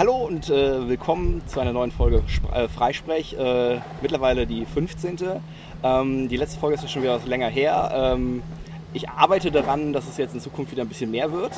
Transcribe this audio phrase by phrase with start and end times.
[0.00, 3.34] Hallo und äh, willkommen zu einer neuen Folge Sp äh, Freisprech.
[3.34, 5.18] Äh, mittlerweile die 15.
[5.82, 7.90] Ähm, die letzte Folge ist schon wieder was länger her.
[7.92, 8.42] Ähm,
[8.94, 11.52] ich arbeite daran, dass es jetzt in Zukunft wieder ein bisschen mehr wird.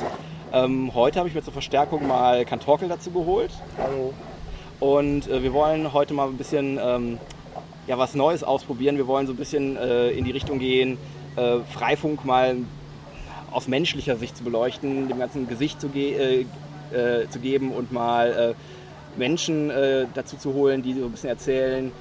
[0.51, 3.51] Ähm, heute habe ich mir zur Verstärkung mal Kantorkel dazu geholt.
[3.77, 4.13] Hallo.
[4.81, 7.19] Und äh, wir wollen heute mal ein bisschen ähm,
[7.87, 8.97] ja, was Neues ausprobieren.
[8.97, 10.97] Wir wollen so ein bisschen äh, in die Richtung gehen,
[11.37, 12.57] äh, Freifunk mal
[13.51, 16.45] aus menschlicher Sicht zu beleuchten, dem ganzen Gesicht zu, ge
[16.93, 21.29] äh, zu geben und mal äh, Menschen äh, dazu zu holen, die so ein bisschen
[21.29, 21.91] erzählen,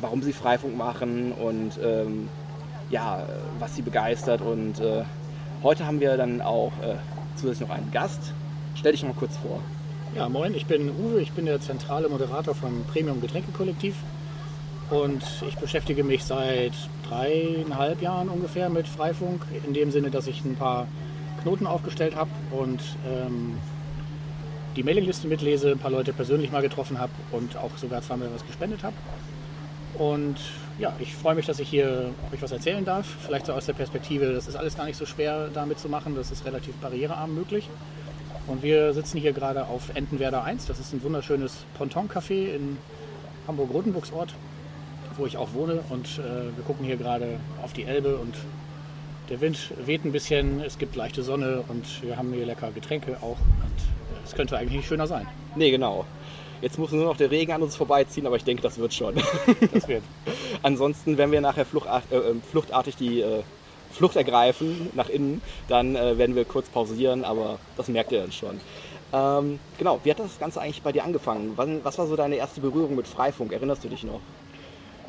[0.00, 2.28] warum sie Freifunk machen und ähm,
[2.90, 3.26] ja,
[3.58, 4.40] was sie begeistert.
[4.40, 5.04] Und äh,
[5.62, 6.96] heute haben wir dann auch äh,
[7.36, 8.32] zusätzlich noch einen Gast.
[8.74, 9.60] Stell dich noch mal kurz vor.
[10.14, 13.94] Ja, moin, ich bin Uwe, ich bin der zentrale Moderator vom Premium Getränkekollektiv
[14.90, 16.72] und ich beschäftige mich seit
[17.08, 20.86] dreieinhalb Jahren ungefähr mit Freifunk, in dem Sinne, dass ich ein paar
[21.42, 23.56] Knoten aufgestellt habe und ähm,
[24.76, 28.46] die Mailingliste mitlese, ein paar Leute persönlich mal getroffen habe und auch sogar zweimal was
[28.46, 28.94] gespendet habe.
[29.98, 30.36] Und
[30.78, 33.06] ja, ich freue mich, dass ich hier euch was erzählen darf.
[33.26, 36.14] Vielleicht so aus der Perspektive, das ist alles gar nicht so schwer damit zu machen,
[36.14, 37.68] das ist relativ barrierearm möglich.
[38.46, 42.78] Und wir sitzen hier gerade auf Entenwerder 1, das ist ein wunderschönes Ponton-Café in
[43.46, 44.34] Hamburg-Rotenburgsort,
[45.16, 45.80] wo ich auch wohne.
[45.90, 48.34] Und äh, wir gucken hier gerade auf die Elbe und
[49.28, 53.18] der Wind weht ein bisschen, es gibt leichte Sonne und wir haben hier lecker Getränke
[53.20, 53.38] auch.
[53.38, 55.26] Und es könnte eigentlich nicht schöner sein.
[55.56, 56.04] Nee, genau.
[56.60, 59.14] Jetzt muss nur noch der Regen an uns vorbeiziehen, aber ich denke, das wird schon.
[59.74, 60.04] Das wird.
[60.62, 63.42] Ansonsten, wenn wir nachher fluchtart, äh, fluchtartig die äh,
[63.92, 68.32] Flucht ergreifen nach innen, dann äh, werden wir kurz pausieren, aber das merkt ihr dann
[68.32, 68.60] schon.
[69.12, 71.52] Ähm, genau, wie hat das Ganze eigentlich bei dir angefangen?
[71.56, 73.52] Was, was war so deine erste Berührung mit Freifunk?
[73.52, 74.20] Erinnerst du dich noch?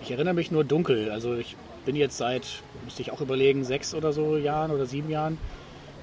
[0.01, 1.11] Ich erinnere mich nur dunkel.
[1.11, 2.45] Also ich bin jetzt seit,
[2.83, 5.37] müsste ich auch überlegen, sechs oder so Jahren oder sieben Jahren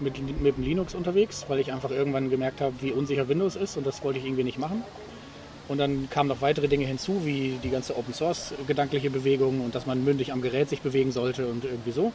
[0.01, 3.77] mit, mit dem Linux unterwegs, weil ich einfach irgendwann gemerkt habe, wie unsicher Windows ist
[3.77, 4.83] und das wollte ich irgendwie nicht machen.
[5.69, 9.75] Und dann kamen noch weitere Dinge hinzu, wie die ganze Open Source gedankliche Bewegung und
[9.75, 12.13] dass man mündig am Gerät sich bewegen sollte und irgendwie so.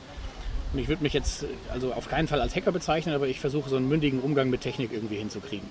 [0.73, 3.69] Und ich würde mich jetzt also auf keinen Fall als Hacker bezeichnen, aber ich versuche
[3.69, 5.69] so einen mündigen Umgang mit Technik irgendwie hinzukriegen.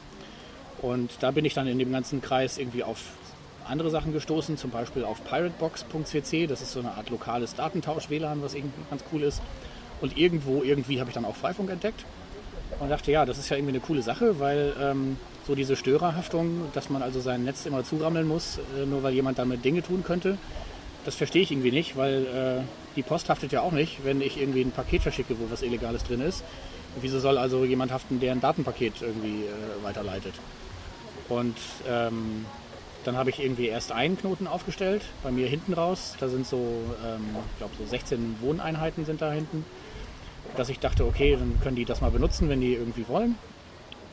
[0.81, 3.03] Und da bin ich dann in dem ganzen Kreis irgendwie auf
[3.67, 8.55] andere Sachen gestoßen, zum Beispiel auf piratebox.cc, das ist so eine Art lokales Datentausch-WLAN, was
[8.55, 9.43] irgendwie ganz cool ist.
[10.05, 12.05] Und irgendwo, irgendwie habe ich dann auch Freifunk entdeckt
[12.79, 15.17] und dachte, ja, das ist ja irgendwie eine coole Sache, weil ähm,
[15.47, 19.39] so diese Störerhaftung, dass man also sein Netz immer zurammeln muss, äh, nur weil jemand
[19.39, 20.37] damit Dinge tun könnte,
[21.07, 22.63] das verstehe ich irgendwie nicht, weil äh,
[22.97, 26.05] die Post haftet ja auch nicht, wenn ich irgendwie ein Paket verschicke, wo was Illegales
[26.05, 26.45] drin ist.
[27.01, 30.35] Wieso soll also jemand haften, der ein Datenpaket irgendwie äh, weiterleitet?
[31.31, 31.57] Und
[31.89, 32.45] ähm,
[33.05, 36.15] dann habe ich irgendwie erst einen Knoten aufgestellt, bei mir hinten raus.
[36.21, 36.59] Da sind so,
[37.07, 39.65] ähm, ich glaube, so 16 Wohneinheiten sind da hinten
[40.57, 43.37] dass ich dachte, okay, dann können die das mal benutzen, wenn die irgendwie wollen.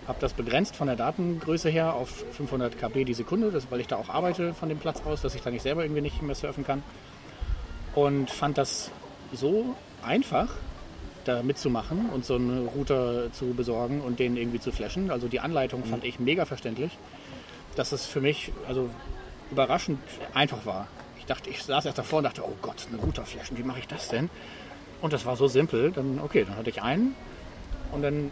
[0.07, 3.87] Habe das begrenzt von der Datengröße her auf 500 KB die Sekunde, das, weil ich
[3.87, 6.35] da auch arbeite von dem Platz aus, dass ich da nicht selber irgendwie nicht mehr
[6.35, 6.83] surfen kann.
[7.93, 8.89] Und fand das
[9.33, 10.49] so einfach,
[11.25, 15.11] da mitzumachen und so einen Router zu besorgen und den irgendwie zu flashen.
[15.11, 16.97] Also die Anleitung fand ich mega verständlich,
[17.75, 18.89] dass es für mich also
[19.51, 19.99] überraschend
[20.33, 20.87] einfach war.
[21.19, 23.79] Ich dachte, ich saß erst davor und dachte, oh Gott, einen Router flashen, wie mache
[23.79, 24.29] ich das denn?
[25.01, 25.91] Und das war so simpel.
[25.91, 27.15] Dann, okay, dann hatte ich einen
[27.91, 28.31] und dann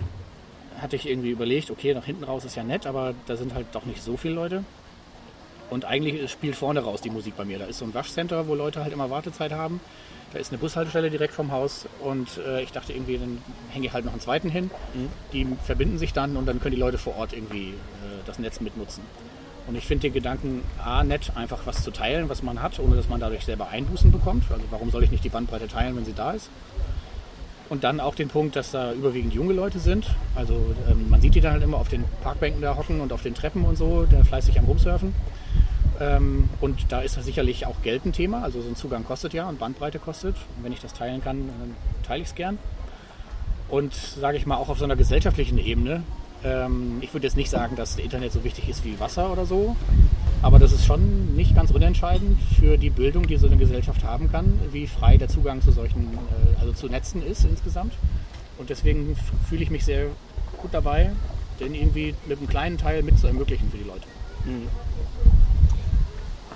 [0.80, 3.68] hatte ich irgendwie überlegt, okay, nach hinten raus ist ja nett, aber da sind halt
[3.74, 4.63] doch nicht so viele Leute.
[5.69, 7.59] Und eigentlich spielt vorne raus die Musik bei mir.
[7.59, 9.80] Da ist so ein Waschcenter, wo Leute halt immer Wartezeit haben.
[10.34, 13.41] Da ist eine Bushaltestelle direkt vom Haus und äh, ich dachte irgendwie, dann
[13.72, 14.69] hänge ich halt noch einen zweiten hin.
[14.94, 15.09] Mhm.
[15.34, 17.74] Die verbinden sich dann und dann können die Leute vor Ort irgendwie äh,
[18.25, 19.03] das Netz mitnutzen.
[19.69, 22.96] Und ich finde den Gedanken A nett, einfach was zu teilen, was man hat, ohne
[22.96, 24.46] dass man dadurch selber Einbußen bekommt.
[24.50, 26.50] Also warum soll ich nicht die Bandbreite teilen, wenn sie da ist?
[27.69, 30.07] Und dann auch den Punkt, dass da überwiegend junge Leute sind.
[30.34, 30.56] Also
[30.90, 33.35] ähm, man sieht die dann halt immer auf den Parkbänken da hocken und auf den
[33.35, 35.13] Treppen und so, der fleißig am Rumsurfen.
[36.00, 38.41] Ähm, und da ist das sicherlich auch Geld ein Thema.
[38.41, 40.36] Also so ein Zugang kostet ja und Bandbreite kostet.
[40.57, 41.75] Und wenn ich das teilen kann, dann
[42.07, 42.57] teile ich es gern.
[43.68, 46.01] Und sage ich mal auch auf so einer gesellschaftlichen Ebene
[46.41, 49.75] ich würde jetzt nicht sagen, dass Internet so wichtig ist wie Wasser oder so,
[50.41, 54.31] aber das ist schon nicht ganz unentscheidend für die Bildung, die so eine Gesellschaft haben
[54.31, 57.94] kann, wie frei der Zugang zu solchen, äh, also zu Netzen ist insgesamt.
[58.57, 59.18] Und deswegen
[59.50, 60.07] fühle ich mich sehr
[60.62, 61.12] gut dabei,
[61.59, 64.06] den irgendwie mit einem kleinen Teil mit zu ermöglichen für die Leute.
[64.45, 64.68] Mhm.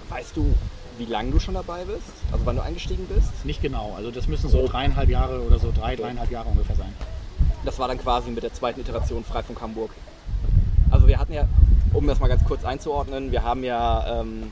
[0.09, 0.53] Weißt du,
[0.97, 2.13] wie lange du schon dabei bist?
[2.31, 3.45] Also wann du eingestiegen bist?
[3.45, 3.94] Nicht genau.
[3.97, 6.94] Also das müssen so dreieinhalb Jahre oder so drei, dreieinhalb Jahre ungefähr sein.
[7.65, 9.92] Das war dann quasi mit der zweiten Iteration Freifunk Hamburg.
[10.92, 11.48] Also wir hatten ja,
[11.94, 14.51] um das mal ganz kurz einzuordnen, wir haben ja ähm,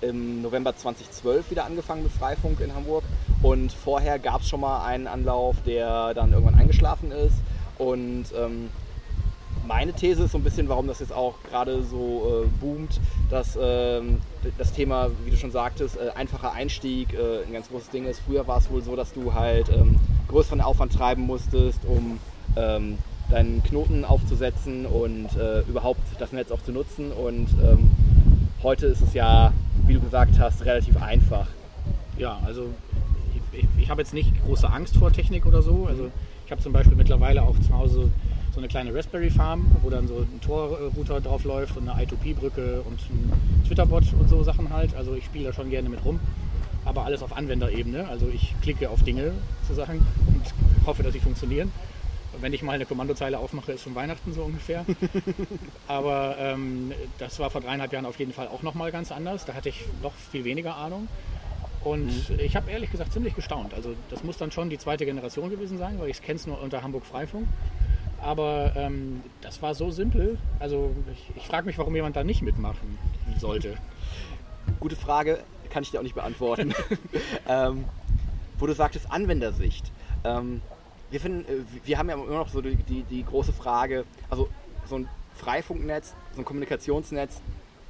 [0.00, 3.04] im November 2012 wieder angefangen mit Freifunk in Hamburg
[3.42, 7.34] und vorher gab es schon mal einen Anlauf, der dann irgendwann eingeschlafen ist
[7.78, 8.70] und ähm,
[9.66, 13.00] meine These ist so ein bisschen, warum das jetzt auch gerade so äh, boomt,
[13.30, 14.20] dass ähm,
[14.58, 18.20] das Thema, wie du schon sagtest, äh, einfacher Einstieg äh, ein ganz großes Ding ist.
[18.20, 19.96] Früher war es wohl so, dass du halt ähm,
[20.28, 22.18] größeren Aufwand treiben musstest, um
[22.56, 22.98] ähm,
[23.30, 27.10] deinen Knoten aufzusetzen und äh, überhaupt das Netz auch zu nutzen.
[27.12, 27.90] Und ähm,
[28.62, 29.52] heute ist es ja,
[29.86, 31.46] wie du gesagt hast, relativ einfach.
[32.18, 32.66] Ja, also
[33.52, 35.86] ich, ich, habe jetzt nicht große Angst vor Technik oder so.
[35.88, 36.10] Also
[36.44, 38.10] ich habe zum Beispiel mittlerweile auch zu Hause
[38.54, 43.00] so eine kleine Raspberry Farm, wo dann so ein Tor-Router drauf und eine I2P-Brücke und
[43.10, 43.32] ein
[43.66, 44.94] Twitter-Bot und so Sachen halt.
[44.94, 46.20] Also ich spiele da schon gerne mit rum.
[46.84, 48.08] Aber alles auf Anwenderebene.
[48.08, 49.32] Also ich klicke auf Dinge
[49.66, 51.72] zu Sachen und hoffe, dass sie funktionieren.
[52.40, 54.84] Wenn ich mal eine Kommandozeile aufmache, ist schon Weihnachten so ungefähr.
[55.88, 59.44] Aber ähm, das war vor dreieinhalb Jahren auf jeden Fall auch nochmal ganz anders.
[59.44, 61.08] Da hatte ich noch viel weniger Ahnung.
[61.84, 62.38] Und mhm.
[62.38, 63.74] ich habe ehrlich gesagt ziemlich gestaunt.
[63.74, 66.60] Also das muss dann schon die zweite Generation gewesen sein, weil ich kenne es nur
[66.60, 67.46] unter Hamburg Freifunk.
[68.20, 70.38] Aber ähm, das war so simpel.
[70.60, 72.98] Also ich, ich frage mich, warum jemand da nicht mitmachen
[73.38, 73.76] sollte.
[74.80, 75.40] Gute Frage,
[75.70, 76.72] kann ich dir auch nicht beantworten.
[77.48, 77.84] ähm,
[78.58, 79.90] wo du sagtest, Anwendersicht.
[80.22, 80.62] Ähm,
[81.12, 84.48] wir, finden, äh, wir haben ja immer noch so die, die, die, große Frage, also
[84.88, 87.40] so ein Freifunknetz, so ein Kommunikationsnetz,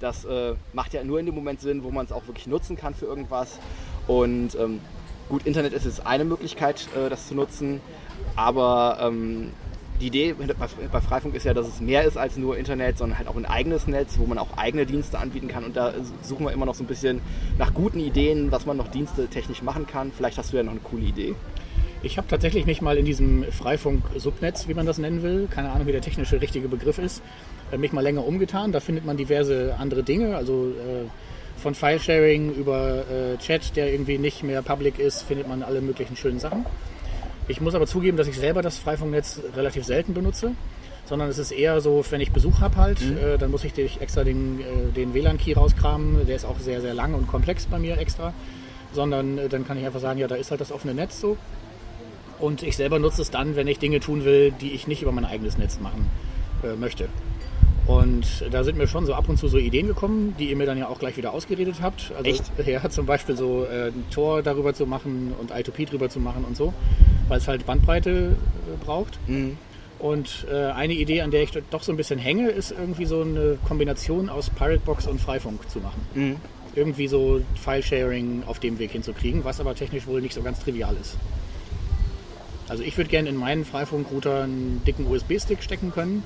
[0.00, 2.76] das äh, macht ja nur in dem Moment Sinn, wo man es auch wirklich nutzen
[2.76, 3.58] kann für irgendwas.
[4.08, 4.80] Und ähm,
[5.28, 7.80] gut, Internet ist jetzt eine Möglichkeit, äh, das zu nutzen,
[8.34, 9.52] aber ähm,
[10.00, 10.34] die Idee
[10.90, 13.46] bei Freifunk ist ja, dass es mehr ist als nur Internet, sondern halt auch ein
[13.46, 15.62] eigenes Netz, wo man auch eigene Dienste anbieten kann.
[15.62, 15.92] Und da
[16.22, 17.20] suchen wir immer noch so ein bisschen
[17.56, 20.10] nach guten Ideen, was man noch Dienste technisch machen kann.
[20.10, 21.36] Vielleicht hast du ja noch eine coole Idee.
[22.04, 25.86] Ich habe tatsächlich mich mal in diesem Freifunk-Subnetz, wie man das nennen will, keine Ahnung,
[25.86, 27.22] wie der technische richtige Begriff ist,
[27.70, 28.72] äh, mich mal länger umgetan.
[28.72, 31.08] Da findet man diverse andere Dinge, also äh,
[31.60, 36.16] von File-Sharing über äh, Chat, der irgendwie nicht mehr public ist, findet man alle möglichen
[36.16, 36.66] schönen Sachen.
[37.46, 40.52] Ich muss aber zugeben, dass ich selber das Freifunknetz relativ selten benutze,
[41.04, 43.16] sondern es ist eher so, wenn ich Besuch habe halt, mhm.
[43.16, 46.26] äh, dann muss ich extra den, äh, den WLAN-Key rauskramen.
[46.26, 48.32] Der ist auch sehr, sehr lang und komplex bei mir extra.
[48.92, 51.36] Sondern äh, dann kann ich einfach sagen, ja, da ist halt das offene Netz so.
[52.42, 55.12] Und ich selber nutze es dann, wenn ich Dinge tun will, die ich nicht über
[55.12, 56.10] mein eigenes Netz machen
[56.64, 57.08] äh, möchte.
[57.86, 60.66] Und da sind mir schon so ab und zu so Ideen gekommen, die ihr mir
[60.66, 62.10] dann ja auch gleich wieder ausgeredet habt.
[62.16, 62.44] Also Echt?
[62.66, 66.44] ja, zum Beispiel so äh, ein Tor darüber zu machen und I2P drüber zu machen
[66.44, 66.74] und so,
[67.28, 69.20] weil es halt Bandbreite äh, braucht.
[69.28, 69.56] Mhm.
[70.00, 73.20] Und äh, eine Idee, an der ich doch so ein bisschen hänge, ist irgendwie so
[73.20, 76.00] eine Kombination aus Piratebox und Freifunk zu machen.
[76.14, 76.36] Mhm.
[76.74, 80.96] Irgendwie so File-Sharing auf dem Weg hinzukriegen, was aber technisch wohl nicht so ganz trivial
[81.00, 81.16] ist.
[82.68, 86.22] Also ich würde gerne in meinen Freifunk-Router einen dicken USB-Stick stecken können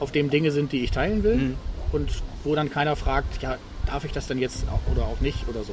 [0.00, 1.56] auf dem Dinge sind, die ich teilen will mhm.
[1.92, 2.10] und
[2.44, 5.72] wo dann keiner fragt, ja, darf ich das denn jetzt oder auch nicht oder so.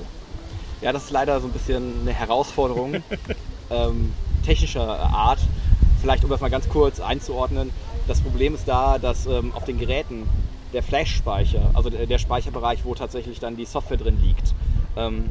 [0.82, 2.96] Ja, das ist leider so ein bisschen eine Herausforderung
[3.70, 4.14] ähm,
[4.46, 5.40] technischer Art.
[6.02, 7.72] Vielleicht, um das mal ganz kurz einzuordnen,
[8.08, 10.28] das Problem ist da, dass ähm, auf den Geräten
[10.74, 14.54] der Flash-Speicher, also der, der, Speicherbereich, wo tatsächlich dann die Software drin liegt,
[14.98, 15.26] ähm,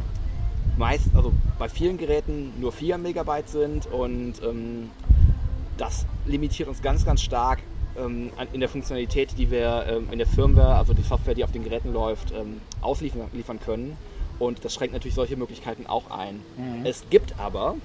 [0.76, 4.90] meist, also bei vielen Geräten nur 4 Megabyte sind und ähm,
[5.76, 7.60] das limitiert uns ganz, ganz stark
[7.96, 11.52] ähm, in der Funktionalität, die wir ähm, in der Firmware, also die Software, die auf
[11.52, 13.96] den Geräten läuft, ähm, ausliefern können.
[14.38, 16.40] Und das schränkt natürlich solche Möglichkeiten auch ein.
[16.56, 16.84] Mhm.
[16.84, 17.76] Es gibt aber.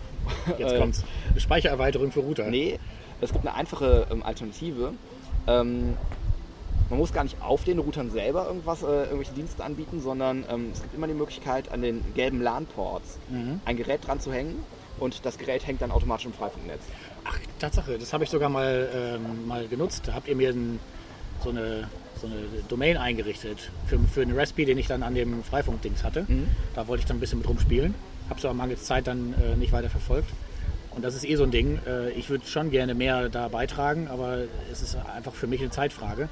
[0.58, 1.04] Jetzt kommt's.
[1.30, 2.50] Eine Speichererweiterung für Router.
[2.50, 2.80] Nee,
[3.22, 4.94] es gibt eine einfache ähm, Alternative.
[6.90, 10.70] Man muss gar nicht auf den Routern selber irgendwas, äh, irgendwelche Dienste anbieten, sondern ähm,
[10.74, 13.62] es gibt immer die Möglichkeit, an den gelben LAN-Ports mhm.
[13.66, 14.64] ein Gerät dran zu hängen
[15.00, 16.82] und das Gerät hängt dann automatisch im Freifunknetz.
[17.26, 20.04] Ach, Tatsache, das habe ich sogar mal, ähm, mal genutzt.
[20.08, 20.80] Da habt ihr mir ein,
[21.44, 21.88] so, eine,
[22.20, 22.36] so eine
[22.68, 26.26] Domain eingerichtet für, für einen Raspi, den ich dann an dem Freifunk-Dings hatte.
[26.28, 26.48] Mhm.
[26.76, 27.94] Da wollte ich dann ein bisschen mit rumspielen.
[28.30, 30.30] Habe es aber mangels Zeit dann äh, nicht weiter verfolgt.
[30.96, 31.80] Und das ist eh so ein Ding.
[31.88, 34.40] Äh, ich würde schon gerne mehr da beitragen, aber
[34.72, 36.30] es ist einfach für mich eine Zeitfrage.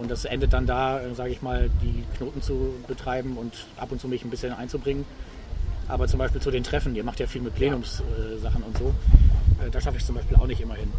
[0.00, 3.92] Und das endet dann da, äh, sage ich mal, die Knoten zu betreiben und ab
[3.92, 5.04] und zu mich ein bisschen einzubringen.
[5.88, 8.94] Aber zum Beispiel zu den Treffen, ihr macht ja viel mit Plenumssachen und so,
[9.62, 10.90] äh, da schaffe ich zum Beispiel auch nicht immer hin.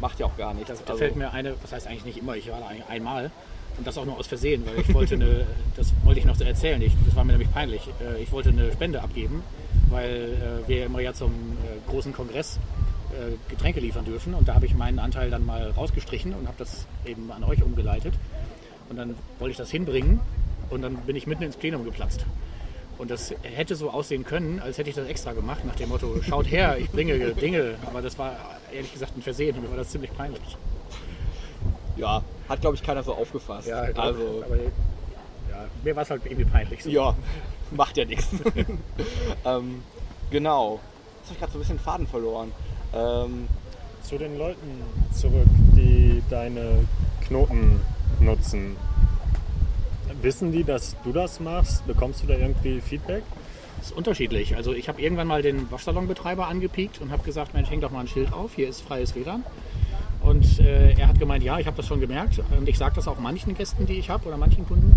[0.00, 0.68] Macht ja auch gar nicht.
[0.68, 3.30] Da, da also fällt mir eine, was heißt eigentlich nicht immer, ich war da einmal
[3.76, 5.46] und das auch nur aus Versehen, weil ich wollte eine,
[5.76, 7.82] das wollte ich noch erzählen, ich, das war mir nämlich peinlich.
[8.00, 9.44] Äh, ich wollte eine Spende abgeben,
[9.88, 10.36] weil
[10.66, 11.32] wir immer ja zum
[11.88, 12.58] großen Kongress
[13.48, 16.86] Getränke liefern dürfen und da habe ich meinen Anteil dann mal rausgestrichen und habe das
[17.06, 18.12] eben an euch umgeleitet
[18.88, 20.20] und dann wollte ich das hinbringen
[20.70, 22.24] und dann bin ich mitten ins Plenum geplatzt.
[22.98, 26.20] Und das hätte so aussehen können, als hätte ich das extra gemacht, nach dem Motto,
[26.22, 27.76] schaut her, ich bringe Dinge.
[27.86, 28.36] Aber das war
[28.74, 29.60] ehrlich gesagt ein Versehen.
[29.62, 30.56] Mir war das ziemlich peinlich.
[31.96, 33.68] Ja, hat glaube ich keiner so aufgefasst.
[33.68, 36.82] Ja, glaub, also, aber ja, mir war es halt irgendwie peinlich.
[36.82, 36.90] So.
[36.90, 37.16] Ja,
[37.70, 38.26] macht ja nichts.
[39.44, 39.82] ähm,
[40.30, 40.80] genau.
[41.20, 42.52] Jetzt habe ich gerade so ein bisschen Faden verloren.
[42.94, 43.48] Ähm,
[44.02, 46.86] Zu den Leuten zurück, die deine
[47.26, 47.80] Knoten
[48.20, 48.76] nutzen.
[50.22, 51.86] Wissen die, dass du das machst?
[51.86, 53.22] Bekommst du da irgendwie Feedback?
[53.78, 54.56] Das ist unterschiedlich.
[54.56, 58.00] Also ich habe irgendwann mal den Waschsalonbetreiber angepiekt und habe gesagt, Mensch, häng doch mal
[58.00, 59.44] ein Schild auf, hier ist freies WLAN.
[60.20, 62.40] Und äh, er hat gemeint, ja, ich habe das schon gemerkt.
[62.58, 64.92] Und ich sage das auch manchen Gästen, die ich habe oder manchen Kunden.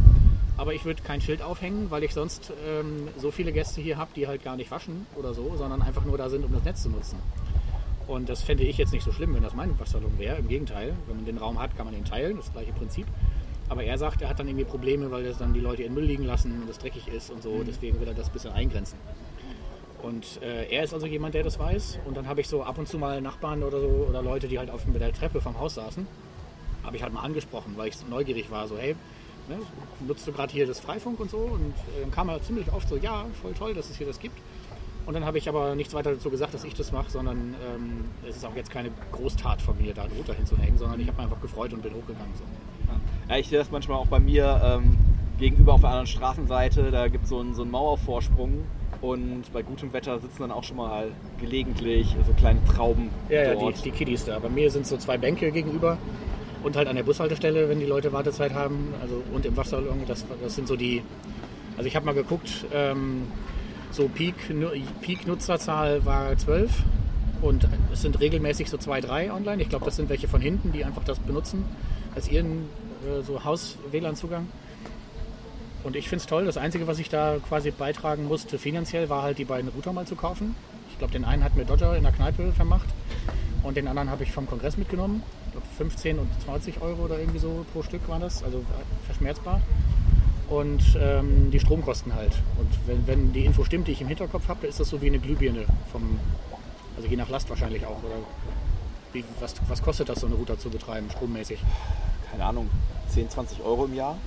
[0.58, 4.12] Aber ich würde kein Schild aufhängen, weil ich sonst ähm, so viele Gäste hier habe,
[4.16, 6.84] die halt gar nicht waschen oder so, sondern einfach nur da sind, um das Netz
[6.84, 7.18] zu nutzen.
[8.12, 10.38] Und das fände ich jetzt nicht so schlimm, wenn das mein Waschsalon wäre.
[10.38, 13.08] Im Gegenteil, wenn man den Raum hat, kann man ihn teilen, das gleiche Prinzip.
[13.70, 16.04] Aber er sagt, er hat dann irgendwie Probleme, weil das dann die Leute in Müll
[16.04, 17.52] liegen lassen und es dreckig ist und so.
[17.52, 17.66] Mhm.
[17.66, 19.00] Deswegen will er das ein bisschen eingrenzen.
[20.04, 22.00] Und äh, er ist also jemand, der das weiß.
[22.04, 24.60] Und dann habe ich so ab und zu mal Nachbarn oder so oder Leute, die
[24.60, 26.06] halt auf der Treppe vom Haus saßen,
[26.84, 28.68] habe ich halt mal angesprochen, weil ich so neugierig war.
[28.68, 28.94] So, hey,
[29.48, 29.58] ne,
[30.06, 31.38] nutzt du gerade hier das Freifunk und so?
[31.38, 34.20] Und äh, dann kam er ziemlich oft so, ja, voll toll, dass es hier das
[34.20, 34.38] gibt.
[35.06, 38.06] Und dann habe ich aber nichts weiter dazu gesagt, dass ich das mache, sondern ähm,
[38.28, 41.26] es ist auch jetzt keine Großtat von mir, da drunter hinzuhängen, sondern ich habe mich
[41.26, 42.34] einfach gefreut und bin hochgegangen.
[42.36, 42.44] So.
[43.30, 44.98] Ja, ich sehe das manchmal auch bei mir ähm,
[45.40, 46.92] gegenüber auf der anderen Straßenseite.
[46.92, 48.66] Da gibt so es so einen Mauervorsprung
[49.02, 51.08] und bei gutem Wetter sitzen dann auch schon mal
[51.40, 53.10] gelegentlich so kleine Trauben.
[53.30, 53.62] Ja, dort.
[53.62, 54.38] ja die, die Kiddies da.
[54.40, 55.98] Bei mir sind so zwei Bänke gegenüber
[56.64, 58.94] und halt an der Bushaltestelle, wenn die Leute Wartezeit haben.
[59.02, 60.02] Also und im Waschsalon.
[60.08, 61.02] Das, das sind so die.
[61.78, 62.66] Also ich habe mal geguckt.
[62.74, 63.24] Ähm,
[63.94, 66.72] so Peak-Nutzerzahl Peak war 12
[67.42, 69.62] und es sind regelmäßig so zwei, drei online.
[69.62, 71.66] Ich glaube, das sind welche von hinten, die einfach das benutzen
[72.16, 72.70] als ihren
[73.06, 74.48] äh, so Haus-WLAN-Zugang.
[75.84, 76.46] Und ich finde es toll.
[76.46, 80.06] Das Einzige, was ich da quasi beitragen musste finanziell, war halt die beiden Router mal
[80.06, 80.56] zu kaufen.
[80.92, 82.88] Ich glaube, den einen hat mir Dodger in der Kneipe vermacht
[83.64, 85.24] und den anderen habe ich vom Kongress mitgenommen.
[85.48, 88.64] Ich glaube 15 und 20 Euro oder irgendwie so pro Stück waren das, also
[89.06, 89.62] verschmerzbar.
[90.52, 92.34] Und ähm, die Stromkosten halt.
[92.60, 95.08] Und wenn, wenn die Info stimmt, die ich im Hinterkopf habe, ist das so wie
[95.08, 96.20] eine Glühbirne vom,
[96.98, 98.04] also je nach Last wahrscheinlich auch.
[98.04, 98.16] Oder
[99.14, 101.60] wie, was, was kostet das, so eine Router zu betreiben, strommäßig?
[102.30, 102.70] Keine Ahnung,
[103.10, 104.18] 10, 20 Euro im Jahr?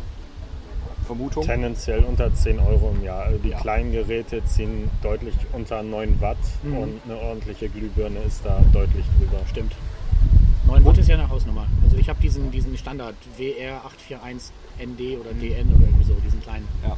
[1.05, 1.45] Vermutung?
[1.45, 3.25] Tendenziell unter 10 Euro im Jahr.
[3.25, 3.61] Also die ja.
[3.61, 6.77] kleinen Geräte ziehen deutlich unter 9 Watt mhm.
[6.79, 9.41] und eine ordentliche Glühbirne ist da deutlich drüber.
[9.51, 9.75] Stimmt.
[10.75, 11.69] 9 Watt ist ja eine Hausnummer.
[11.85, 16.67] Also ich habe diesen, diesen Standard WR841ND oder DN oder irgendwie so, diesen kleinen.
[16.83, 16.97] Ja.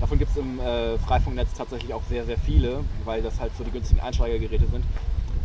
[0.00, 3.62] Davon gibt es im äh, Freifunknetz tatsächlich auch sehr, sehr viele, weil das halt so
[3.62, 4.84] die günstigen Einsteigergeräte sind.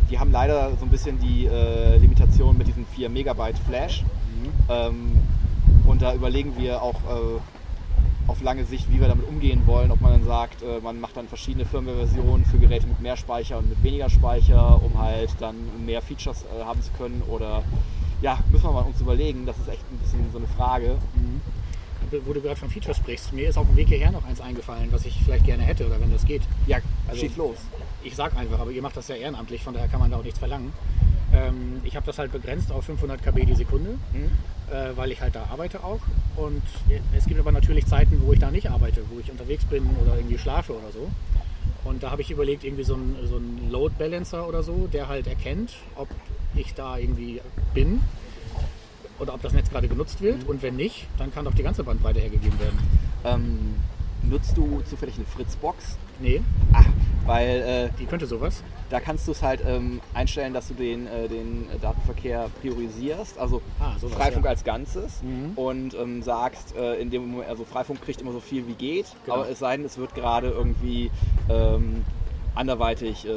[0.09, 4.01] Die haben leider so ein bisschen die äh, Limitation mit diesem 4 Megabyte Flash.
[4.01, 4.49] Mhm.
[4.67, 5.11] Ähm,
[5.85, 7.39] und da überlegen wir auch äh,
[8.27, 9.91] auf lange Sicht, wie wir damit umgehen wollen.
[9.91, 13.57] Ob man dann sagt, äh, man macht dann verschiedene Firmware-Versionen für Geräte mit mehr Speicher
[13.57, 17.21] und mit weniger Speicher, um halt dann mehr Features äh, haben zu können.
[17.29, 17.63] Oder
[18.21, 19.45] ja, müssen wir mal uns überlegen.
[19.45, 20.97] Das ist echt ein bisschen so eine Frage.
[21.15, 21.41] Mhm.
[22.25, 24.91] Wo du gerade von Features sprichst, mir ist auf dem Weg hierher noch eins eingefallen,
[24.91, 26.41] was ich vielleicht gerne hätte oder wenn das geht.
[26.67, 27.57] Ja, also, schieß los.
[28.03, 30.23] Ich sag einfach, aber ihr macht das ja ehrenamtlich, von daher kann man da auch
[30.23, 30.73] nichts verlangen.
[31.33, 33.91] Ähm, ich habe das halt begrenzt auf 500 kb die Sekunde.
[34.13, 34.31] Mhm
[34.71, 36.00] äh, weil ich halt da arbeite auch.
[36.35, 36.63] Und
[37.15, 40.15] es gibt aber natürlich Zeiten, wo ich da nicht arbeite, wo ich unterwegs bin oder
[40.15, 41.09] irgendwie schlafe oder so.
[41.83, 45.27] Und da habe ich überlegt, irgendwie so ein, so Load Balancer oder so, der halt
[45.27, 46.07] erkennt, ob
[46.55, 47.41] ich da irgendwie
[47.73, 48.01] bin
[49.19, 50.47] oder ob das Netz gerade genutzt wird.
[50.47, 52.79] Und wenn nicht, dann kann doch die ganze Bandbreite hergegeben werden.
[53.23, 53.75] Ähm,
[54.23, 55.97] nutzt du zufällig eine Fritzbox?
[56.19, 56.41] Nee.
[56.73, 56.85] Ach,
[57.25, 57.89] weil.
[57.93, 58.63] Äh, die könnte sowas.
[58.89, 63.61] Da kannst du es halt ähm, einstellen, dass du den, äh, den Datenverkehr priorisierst, also
[63.79, 64.51] ah, sowas, Freifunk ja.
[64.51, 65.53] als Ganzes mhm.
[65.55, 69.05] und ähm, sagst, äh, in dem Moment, also Freifunk kriegt immer so viel wie geht,
[69.23, 69.37] genau.
[69.37, 71.09] aber es sei denn, es wird gerade irgendwie
[71.49, 72.03] ähm,
[72.53, 73.29] anderweitig äh,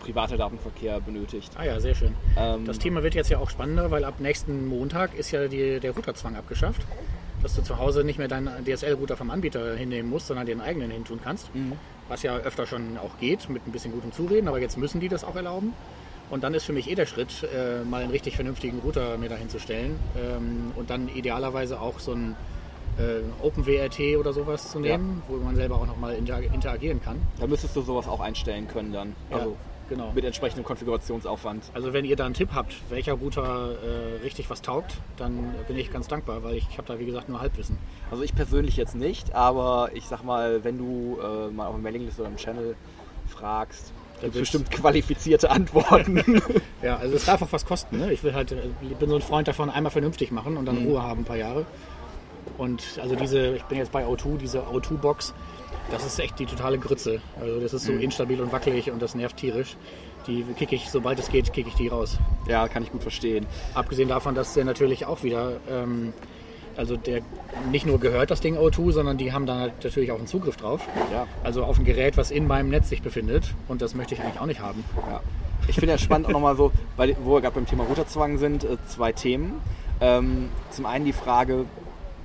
[0.00, 1.52] privater Datenverkehr benötigt.
[1.58, 2.14] Ah ja, sehr schön.
[2.38, 5.78] Ähm, das Thema wird jetzt ja auch spannender, weil ab nächsten Montag ist ja die,
[5.78, 6.80] der Routerzwang abgeschafft
[7.42, 10.90] dass du zu Hause nicht mehr deinen DSL-Router vom Anbieter hinnehmen musst, sondern den eigenen
[10.90, 11.54] hintun kannst.
[11.54, 11.72] Mhm.
[12.08, 15.08] Was ja öfter schon auch geht, mit ein bisschen gutem Zureden, aber jetzt müssen die
[15.08, 15.72] das auch erlauben.
[16.30, 19.28] Und dann ist für mich eh der Schritt, äh, mal einen richtig vernünftigen Router mir
[19.28, 22.36] dahin zu stellen ähm, und dann idealerweise auch so ein
[22.98, 25.34] äh, OpenWRT oder sowas zu nehmen, ja.
[25.34, 27.20] wo man selber auch nochmal interagieren kann.
[27.38, 29.16] Da müsstest du sowas auch einstellen können dann.
[29.30, 29.56] Also
[29.90, 30.12] Genau.
[30.14, 31.64] Mit entsprechendem Konfigurationsaufwand.
[31.74, 35.76] Also wenn ihr da einen Tipp habt, welcher Router äh, richtig was taugt, dann bin
[35.76, 37.76] ich ganz dankbar, weil ich, ich habe da wie gesagt nur Halbwissen.
[38.08, 41.82] Also ich persönlich jetzt nicht, aber ich sag mal, wenn du äh, mal auf dem
[41.82, 42.76] Mailinglist oder im Channel
[43.26, 46.40] fragst, gibt bestimmt qualifizierte Antworten.
[46.82, 47.98] ja, also es darf auch was kosten.
[47.98, 48.12] Ne?
[48.12, 50.86] Ich will halt, ich bin so ein Freund davon, einmal vernünftig machen und dann mhm.
[50.88, 51.66] Ruhe haben ein paar Jahre.
[52.60, 55.32] Und also diese, ich bin jetzt bei O2, diese O2-Box,
[55.90, 57.22] das ist echt die totale Grütze.
[57.40, 58.00] Also das ist so mhm.
[58.00, 59.78] instabil und wackelig und das nervt tierisch.
[60.26, 62.18] Die kicke ich, sobald es geht, kicke ich die raus.
[62.46, 63.46] Ja, kann ich gut verstehen.
[63.72, 66.12] Abgesehen davon, dass der natürlich auch wieder, ähm,
[66.76, 67.22] also der
[67.70, 70.86] nicht nur gehört das Ding O2, sondern die haben da natürlich auch einen Zugriff drauf.
[71.10, 71.26] Ja.
[71.42, 73.54] Also auf ein Gerät, was in meinem Netz sich befindet.
[73.68, 74.84] Und das möchte ich eigentlich auch nicht haben.
[75.10, 75.22] Ja.
[75.66, 78.64] Ich finde ja spannend auch nochmal so, weil, wo wir gerade beim Thema Routerzwang sind,
[78.64, 79.62] äh, zwei Themen.
[80.02, 81.64] Ähm, zum einen die Frage,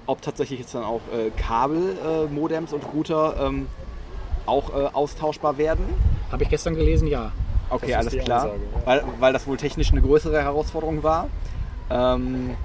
[0.08, 3.68] ob tatsächlich jetzt dann auch äh, Kabelmodems und Router ähm,
[4.46, 5.86] auch äh, austauschbar werden.
[6.32, 7.32] Habe ich gestern gelesen, ja.
[7.70, 8.44] Okay, Das alles klar.
[8.44, 8.86] Ansage, ja.
[8.86, 11.28] weil, weil das wohl technisch eine größere Herausforderung war.
[11.90, 12.56] Ähm,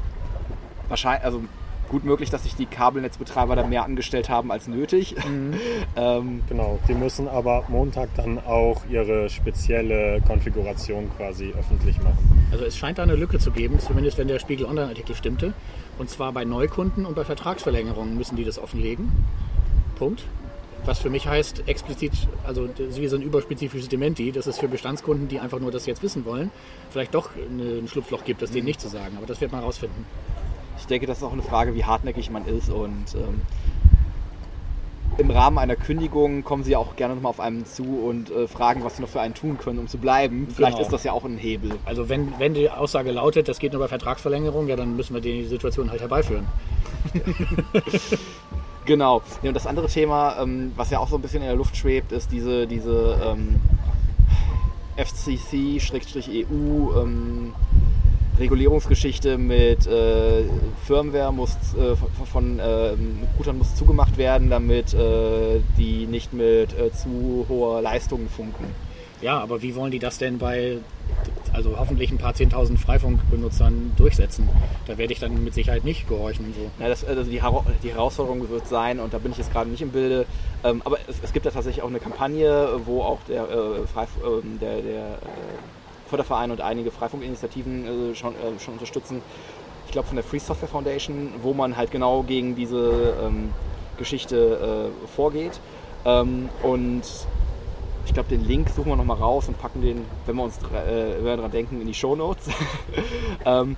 [0.88, 1.42] wahrscheinlich, also
[1.90, 5.16] gut möglich, dass sich die Kabelnetzbetreiber da mehr angestellt haben als nötig.
[5.97, 12.49] ähm, Genau, die müssen aber Montag dann auch ihre spezielle Konfiguration quasi öffentlich machen.
[12.52, 15.52] Also es scheint da eine Lücke zu geben, zumindest wenn der Spiegel Online-Artikel stimmte.
[15.99, 19.11] Und zwar bei Neukunden und bei Vertragsverlängerungen müssen die das offenlegen.
[19.97, 20.25] Punkt.
[20.87, 22.12] Was für mich heißt, explizit,
[22.47, 26.02] also wie so ein überspezifisches Dementi, dass es für Bestandskunden, die einfach nur das jetzt
[26.02, 26.50] wissen wollen,
[26.90, 29.16] vielleicht doch ein Schlupfloch gibt, das denen nicht zu sagen.
[29.18, 30.06] Aber das wird man rausfinden.
[30.80, 33.42] Ich denke, das ist auch eine Frage, wie hartnäckig man ist und ähm,
[35.18, 38.82] im Rahmen einer Kündigung kommen sie auch gerne nochmal auf einen zu und äh, fragen,
[38.84, 40.49] was sie noch für einen tun können, um zu bleiben.
[40.54, 40.87] Vielleicht Genau.
[40.87, 41.72] ist das ja auch ein Hebel.
[41.84, 45.20] Also wenn, wenn die Aussage lautet, das geht nur bei Vertragsverlängerung, ja, dann müssen wir
[45.20, 46.46] die Situation halt herbeiführen.
[48.87, 49.20] Genau.
[49.42, 51.76] Ja, und das andere Thema, ähm, was ja auch so ein bisschen in der Luft
[51.76, 53.60] schwebt, ist diese, diese ähm,
[54.96, 57.52] FCC-EU ähm,
[58.38, 60.44] Regulierungsgeschichte mit äh,
[60.87, 61.94] Firmware muss äh,
[62.26, 68.28] von, ähm, Routern muss zugemacht werden, damit äh, die nicht mit äh, zu hoher Leistung
[68.28, 68.64] funken.
[69.20, 70.78] Ja, aber wie wollen die das denn bei
[71.52, 74.49] also hoffentlich ein paar 10.000 Freifunkbenutzern durchsetzen?
[74.87, 76.70] Da werde ich dann mit Sicherheit nicht gehorchen und so.
[76.78, 77.40] Ja, das, also die,
[77.82, 80.26] die Herausforderung wird sein, und da bin ich jetzt gerade nicht im Bilde,
[80.64, 84.10] ähm, aber es, es gibt ja tatsächlich auch eine Kampagne, wo auch der, äh, Freif
[84.25, 85.79] ähm, der, der äh,
[86.10, 89.22] Förderverein und einige Freifunkinitiativen äh, schon, äh, schon unterstützen.
[89.86, 93.50] Ich glaube von der Free Software Foundation, wo man halt genau gegen diese ähm,
[93.96, 95.60] Geschichte äh, vorgeht.
[96.04, 97.02] Ähm, und
[98.06, 101.16] ich glaube, den Link suchen wir nochmal raus und packen den, wenn wir uns äh,
[101.16, 102.48] wenn wir dran denken, in die Show Notes.
[103.44, 103.76] ähm,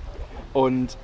[0.52, 0.96] und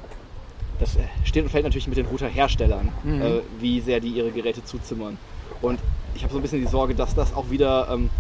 [0.79, 3.23] das steht und fällt natürlich mit den Routerherstellern, Mhm.
[3.23, 5.19] äh, wie sehr die ihre Geräte zuzimmern.
[5.61, 5.81] Und
[6.15, 8.11] ich habe so ein bisschen die Sorge, dass das auch wieder ähm,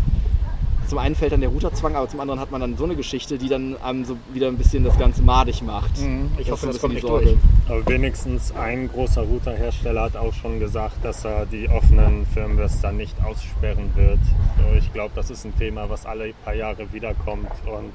[0.88, 3.38] zum einen fällt dann der Routerzwang, aber zum anderen hat man dann so eine Geschichte,
[3.38, 5.92] die dann einem so wieder ein bisschen das Ganze madig macht.
[6.38, 7.36] Ich hoffe, ist das so kommt ein nicht bisschen die durch.
[7.68, 12.96] Aber wenigstens ein großer Routerhersteller hat auch schon gesagt, dass er die offenen Firmwares dann
[12.96, 14.18] nicht aussperren wird.
[14.58, 17.92] So, Ich glaube, das ist ein Thema, was alle paar Jahre wiederkommt und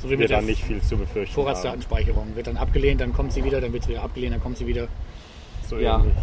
[0.00, 1.42] So wie wir mit der da nicht viel zu befürchten haben.
[1.44, 2.36] Vorratsdatenspeicherung.
[2.36, 4.66] Wird dann abgelehnt, dann kommt sie wieder, dann wird sie wieder abgelehnt, dann kommt sie
[4.66, 4.86] wieder.
[5.68, 5.98] So Ja.
[5.98, 6.14] ähnlich.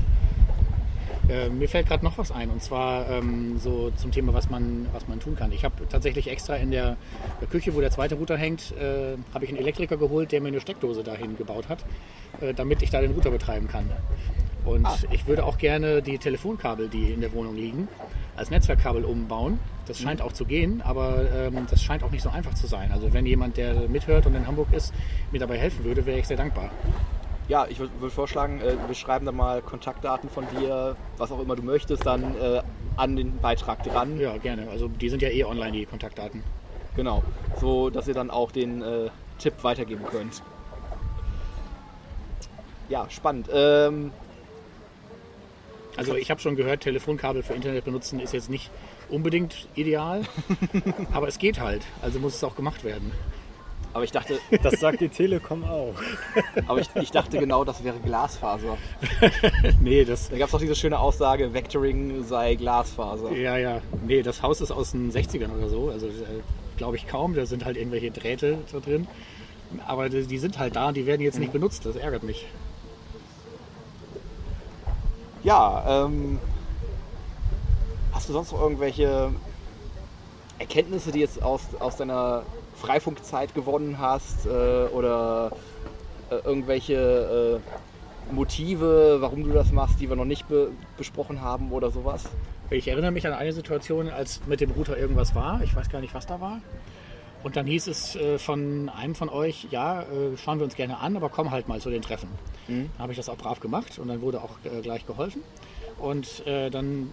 [1.30, 4.88] Äh, mir fällt gerade noch was ein und zwar ähm, so zum Thema, was man,
[4.92, 5.52] was man tun kann.
[5.52, 6.98] Ich habe tatsächlich extra in der,
[7.40, 10.50] der Küche, wo der zweite Router hängt, äh, habe ich einen Elektriker geholt, der mir
[10.50, 11.86] eine Steckdose dahin gebaut hat,
[12.42, 13.90] äh, damit ich da den Router betreiben kann.
[14.66, 17.90] Und ich würde auch gerne die Telefonkabel, die in der Wohnung liegen,
[18.36, 19.60] als Netzwerkkabel umbauen.
[19.88, 22.92] Das scheint auch zu gehen, aber ähm, das scheint auch nicht so einfach zu sein.
[22.94, 24.94] Also wenn jemand, der mithört und in Hamburg ist,
[25.32, 26.72] mir dabei helfen würde, wäre ich sehr dankbar.
[27.50, 31.40] Ja, ich würde würd vorschlagen, äh, wir schreiben da mal Kontaktdaten von dir, was auch
[31.40, 32.62] immer du möchtest, dann äh,
[32.96, 34.18] an den Beitrag dran.
[34.20, 34.70] Ja, gerne.
[34.70, 36.42] Also die sind ja eh online, die Kontaktdaten.
[36.96, 37.24] Genau.
[37.60, 40.42] So, dass ihr dann auch den äh, Tipp weitergeben könnt.
[42.90, 43.50] Ja, spannend.
[43.52, 44.12] Ähm,
[45.96, 48.72] Also ich habe schon gehört, Telefonkabel für Internet benutzen ist jetzt nicht
[49.10, 50.24] unbedingt ideal,
[51.14, 51.84] aber es geht halt.
[52.02, 53.12] Also muss es auch gemacht werden.
[53.94, 55.94] Aber ich dachte, Das sagt die Telekom auch.
[56.68, 58.78] aber ich, ich dachte genau, das wäre Glasfaser.
[59.82, 63.32] Nee, das Da gab es doch diese schöne Aussage, Vectoring sei Glasfaser.
[63.32, 66.12] ja ja, nee, das Haus ist aus den 60ern oder so, also äh,
[66.78, 69.08] glaube ich kaum, da sind halt irgendwelche Drähte da drin.
[69.88, 72.46] Aber die, die sind halt da und die werden jetzt nicht benutzt, das ärgert mich.
[75.44, 76.40] Ja, ähm,
[78.14, 79.32] hast du sonst noch irgendwelche
[80.60, 82.44] Erkenntnisse, die jetzt aus, aus deiner
[82.76, 84.50] Freifunkzeit gewonnen hast äh,
[84.92, 85.52] oder
[86.30, 91.72] äh, irgendwelche äh, Motive, warum du das machst, die wir noch nicht be besprochen haben
[91.72, 92.26] oder sowas?
[92.70, 95.62] Ich erinnere mich an eine Situation, als mit dem Router irgendwas war.
[95.62, 96.62] Ich weiß gar nicht, was da war.
[97.44, 101.00] Und dann hieß es äh, von einem von euch, ja, äh, schauen wir uns gerne
[101.00, 102.30] an, aber komm halt mal zu den Treffen.
[102.68, 105.44] Dann habe ich das auch brav gemacht und dann wurde auch gleich geholfen.
[106.00, 107.12] Und dann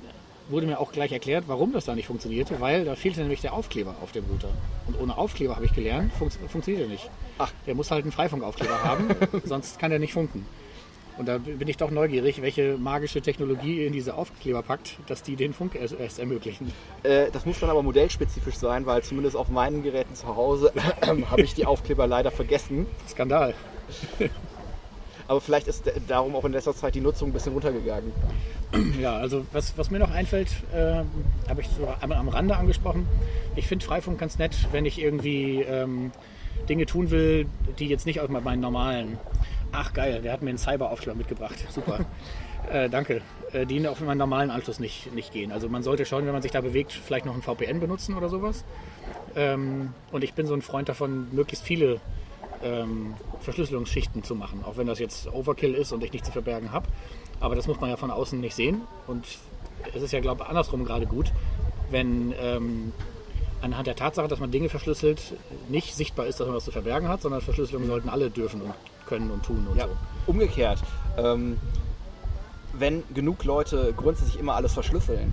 [0.51, 3.53] wurde mir auch gleich erklärt, warum das da nicht funktionierte, weil da fehlte nämlich der
[3.53, 4.51] Aufkleber auf dem Router.
[4.87, 7.11] Und ohne Aufkleber habe ich gelernt, funkt, funktioniert er nicht.
[7.39, 7.53] Ach.
[7.67, 9.09] Der muss halt einen Freifunkaufkleber haben,
[9.45, 10.47] sonst kann er nicht funken.
[11.19, 15.37] Und da bin ich doch neugierig, welche magische Technologie in diese Aufkleber packt, dass die
[15.37, 16.73] den Funk erst, ermöglichen.
[17.03, 20.73] Äh, das muss dann aber modellspezifisch sein, weil zumindest auf meinen Geräten zu Hause
[21.31, 22.87] habe ich die Aufkleber leider vergessen.
[23.07, 23.55] Skandal.
[25.31, 28.11] Aber vielleicht ist darum auch in letzter Zeit die Nutzung ein bisschen runtergegangen.
[29.01, 31.05] Ja, also was, was mir noch einfällt, äh,
[31.49, 33.07] habe ich so am, am Rande angesprochen.
[33.55, 36.11] Ich finde Freifunk ganz nett, wenn ich irgendwie ähm,
[36.69, 37.47] Dinge tun will,
[37.79, 39.19] die jetzt nicht aus meinen normalen
[39.71, 41.65] Ach geil, der hat mir einen Cyberaufschlag mitgebracht.
[41.71, 42.01] Super.
[42.73, 43.23] äh, danke.
[43.53, 45.53] Äh, die auf meinen normalen Anschluss nicht, nicht gehen.
[45.53, 48.29] Also man sollte schon, wenn man sich da bewegt, vielleicht noch ein VPN benutzen oder
[48.29, 48.65] sowas.
[49.37, 52.01] Ähm, und ich bin so ein Freund davon, möglichst viele
[52.63, 54.63] ähm, Verschlüsselungsschichten zu machen.
[54.65, 56.87] Auch wenn das jetzt Overkill ist und ich nichts zu verbergen habe.
[57.41, 58.83] Aber das muss man ja von außen nicht sehen.
[59.07, 59.25] Und
[59.95, 61.33] es ist ja, glaube ich, andersrum gerade gut,
[61.91, 62.93] wenn ähm,
[63.63, 65.35] anhand der Tatsache, dass man Dinge verschlüsselt,
[65.69, 68.73] nicht sichtbar ist, dass man was zu verbergen hat, sondern Verschlüsselungen sollten alle dürfen und
[69.07, 69.93] können und tun und Ja, so.
[70.27, 70.79] umgekehrt.
[71.17, 71.57] Ähm,
[72.73, 75.33] wenn genug Leute grundsätzlich immer alles verschlüsseln,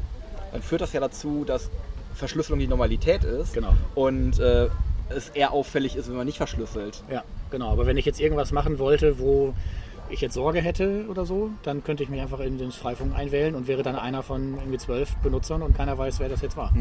[0.52, 1.70] dann führt das ja dazu, dass
[2.16, 3.74] Verschlüsselung die Normalität ist Genau.
[3.96, 4.70] und äh,
[5.10, 7.04] es eher auffällig ist, wenn man nicht verschlüsselt.
[7.12, 7.72] Ja, genau.
[7.72, 9.54] Aber wenn ich jetzt irgendwas machen wollte, wo
[10.10, 13.56] ich jetzt Sorge hätte oder so, dann könnte ich mich einfach in den Freifunk einwählen
[13.56, 16.72] und wäre dann einer von irgendwie zwölf Benutzern und keiner weiß, wer das jetzt war.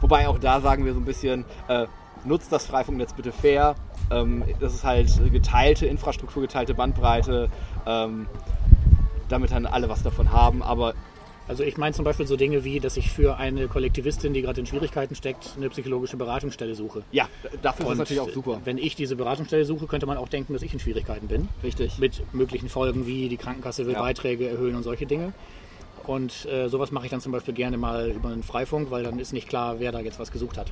[0.00, 1.86] Wobei auch da sagen wir so ein bisschen, äh,
[2.24, 3.74] nutzt das Freifunknetz bitte fair.
[4.10, 7.48] Ähm, das ist halt geteilte Infrastruktur, geteilte Bandbreite,
[7.86, 8.26] ähm,
[9.28, 10.62] damit dann alle was davon haben.
[10.62, 10.94] Aber
[11.46, 14.60] Also ich meine zum Beispiel so Dinge wie, dass ich für eine Kollektivistin, die gerade
[14.60, 17.02] in Schwierigkeiten steckt, eine psychologische Beratungsstelle suche.
[17.12, 17.28] ja,
[17.60, 18.60] dafür ist es natürlich auch super.
[18.64, 21.48] Wenn ich diese Beratungsstelle suche, könnte man auch denken, dass ich in Schwierigkeiten bin.
[21.62, 21.98] Richtig.
[21.98, 24.00] Mit möglichen Folgen wie die Krankenkasse will Ja.
[24.00, 25.34] Beiträge erhöhen und solche Dinge.
[26.06, 29.18] Und äh, sowas mache ich dann zum Beispiel gerne mal über einen Freifunk, weil dann
[29.18, 30.70] ist nicht klar, wer da jetzt was gesucht hat.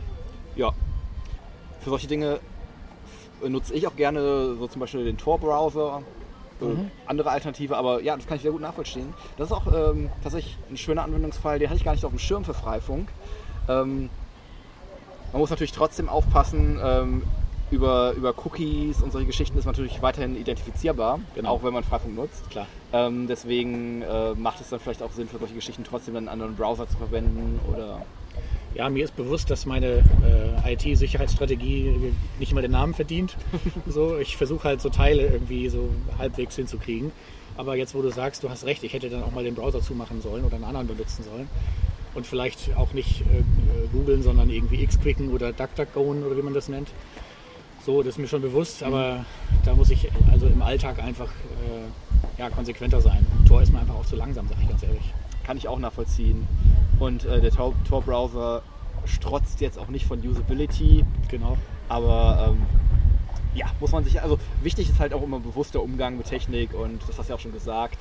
[0.56, 0.72] Ja.
[1.80, 2.40] Für solche Dinge
[3.46, 6.02] nutze ich auch gerne so zum Beispiel den Tor-Browser.
[6.70, 6.74] Äh,
[7.06, 9.12] Andere Alternative, aber ja, das kann ich sehr gut nachvollziehen.
[9.36, 12.18] Das ist auch ähm, tatsächlich ein schöner Anwendungsfall, den hatte ich gar nicht auf dem
[12.18, 13.08] Schirm für Freifunk.
[13.68, 14.08] Ähm,
[15.32, 17.22] man muss natürlich trotzdem aufpassen, ähm,
[17.70, 21.50] über, über Cookies und solche Geschichten ist man natürlich weiterhin identifizierbar, Genau.
[21.52, 22.50] auch wenn man Freifunk nutzt.
[22.50, 22.66] Klar.
[22.92, 26.54] Ähm, deswegen äh, macht es dann vielleicht auch Sinn, für solche Geschichten trotzdem einen anderen
[26.54, 28.02] Browser zu verwenden oder
[28.74, 30.02] Ja, mir ist bewusst, dass meine
[30.64, 33.36] äh, IT-Sicherheitsstrategie nicht immer den Namen verdient.
[33.86, 37.12] so, ich versuche halt so Teile irgendwie so halbwegs hinzukriegen.
[37.56, 39.82] Aber jetzt, wo du sagst, du hast recht, ich hätte dann auch mal den Browser
[39.82, 41.48] zumachen sollen oder einen anderen benutzen sollen.
[42.14, 46.54] Und vielleicht auch nicht äh, äh, googeln, sondern irgendwie Xquicken oder DuckDuckGo oder wie man
[46.54, 46.88] das nennt.
[47.84, 49.24] So, das ist mir schon bewusst, aber
[49.64, 53.26] da muss ich also im Alltag einfach äh, ja, konsequenter sein.
[53.46, 55.12] Tor ist mir einfach auch zu langsam, sag ich ganz ehrlich.
[55.44, 56.46] kann ich auch nachvollziehen.
[57.02, 58.62] Und äh, der Tor- Tor-Browser
[59.06, 61.56] strotzt jetzt auch nicht von Usability, Genau.
[61.88, 62.62] aber ähm,
[63.56, 67.00] ja, muss man sich, also wichtig ist halt auch immer bewusster Umgang mit Technik und
[67.08, 67.98] das hast du ja auch schon gesagt.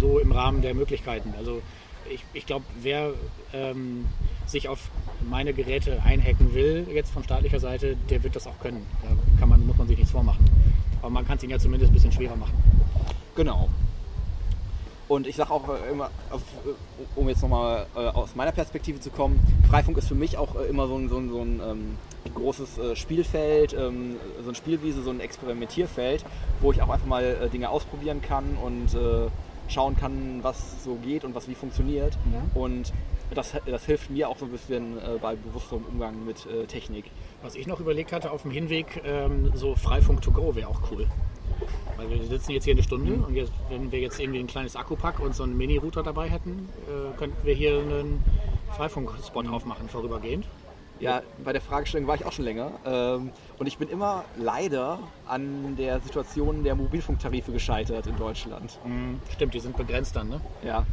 [0.00, 1.34] so im Rahmen der Möglichkeiten.
[1.36, 1.60] Also
[2.08, 3.10] ich, ich glaube, wer
[3.52, 4.06] ähm,
[4.46, 4.88] sich auf
[5.28, 8.86] meine Geräte einhacken will, jetzt von staatlicher Seite, der wird das auch können.
[9.02, 9.08] Da
[9.40, 10.44] kann man, muss man sich nichts vormachen.
[11.02, 12.54] Aber man kann es ihnen ja zumindest ein bisschen schwerer machen.
[13.34, 13.68] Genau.
[15.08, 16.38] Und ich sage auch äh, immer, äh,
[17.16, 20.86] um jetzt nochmal äh, aus meiner Perspektive zu kommen, Freifunk ist für mich auch immer
[20.86, 21.98] so ein, so ein, so ein ähm,
[22.34, 26.24] großes Spielfeld, ähm, so ein Spielwiese, so ein Experimentierfeld,
[26.60, 29.28] wo ich auch einfach mal Dinge ausprobieren kann und äh,
[29.68, 32.16] schauen kann, was so geht und was wie funktioniert.
[32.54, 32.92] Und
[33.34, 37.06] das, das hilft mir auch so ein bisschen äh, bei bewusstem Umgang mit äh, Technik.
[37.42, 40.80] Was ich noch überlegt hatte auf dem Hinweg, ähm, so Freifunk to go wäre auch
[40.90, 41.06] cool.
[41.96, 44.76] Weil wir sitzen jetzt hier eine Stunde und jetzt, wenn wir jetzt irgendwie ein kleines
[44.76, 48.22] Akkupack und so einen Mini-Router dabei hätten, äh, könnten wir hier einen
[48.76, 50.46] Freifunk-Spot aufmachen, vorübergehend.
[51.00, 52.70] Ja, bei der Fragestellung war ich auch schon länger.
[52.86, 58.78] Ähm, und ich bin immer leider an der Situation der Mobilfunktarife gescheitert in Deutschland.
[59.32, 60.40] Stimmt, die sind begrenzt dann, ne?
[60.64, 60.86] Ja.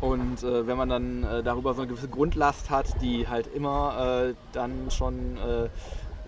[0.00, 4.28] Und äh, wenn man dann äh, darüber so eine gewisse Grundlast hat, die halt immer
[4.28, 5.68] äh, dann schon äh,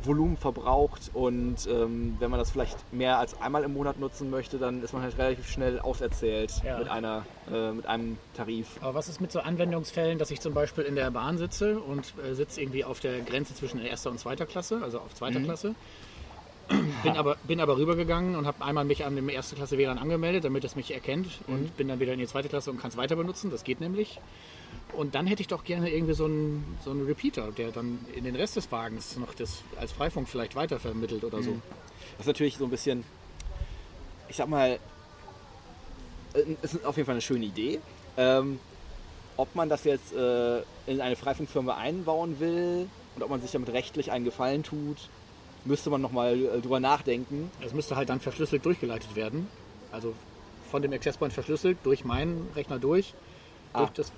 [0.09, 4.59] Volumen verbraucht und ähm, wenn man das vielleicht mehr als einmal im Monat nutzen möchte,
[4.59, 6.79] dann ist man halt relativ schnell auserzählt Ja.
[6.79, 8.66] mit, einer, äh, mit einem Tarif.
[8.81, 12.12] Aber was ist mit so Anwendungsfällen, dass ich zum Beispiel in der Bahn sitze und
[12.29, 15.75] äh, sitze irgendwie auf der Grenze zwischen erster und zweiter Klasse, also auf zweiter Klasse,
[17.02, 20.44] bin aber, bin aber rübergegangen und habe einmal mich an dem erste Klasse WLAN angemeldet,
[20.44, 22.96] damit es mich erkennt und bin dann wieder in die zweite Klasse und kann es
[22.96, 24.20] weiter benutzen, das geht nämlich.
[24.92, 28.24] Und dann hätte ich doch gerne irgendwie so einen, so einen Repeater, der dann in
[28.24, 31.52] den Rest des Wagens noch das als Freifunk vielleicht weitervermittelt oder so.
[32.12, 33.04] Das ist natürlich so ein bisschen,
[34.28, 34.78] ich sag mal,
[36.35, 37.81] äh, es ist auf jeden Fall eine schöne Idee.
[38.16, 38.59] Ähm,
[39.37, 43.72] ob man das jetzt äh, in eine Freifunkfirma einbauen will und ob man sich damit
[43.72, 45.09] rechtlich einen Gefallen tut,
[45.68, 47.50] müsste man nochmal äh, drüber nachdenken.
[47.64, 49.46] Es müsste halt dann verschlüsselt durchgeleitet werden.
[49.92, 50.14] Also
[50.70, 53.14] von dem Access Point verschlüsselt durch meinen Rechner durch,
[53.72, 54.12] Ah, durch das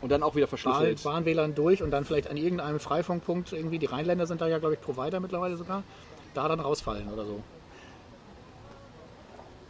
[0.00, 1.02] Und dann auch wieder Bahn, verschlüsselt.
[1.04, 4.74] Bahn-WLAN durch und dann vielleicht an irgendeinem Freifunkpunkt irgendwie, die Rheinländer sind da ja, glaube
[4.74, 5.82] ich, Provider mittlerweile sogar,
[6.34, 7.40] da dann rausfallen oder so.